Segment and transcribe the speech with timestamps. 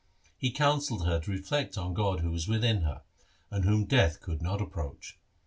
[0.35, 3.03] He counselled her to reflect on God who was within her,
[3.51, 5.19] and whom death could not approach.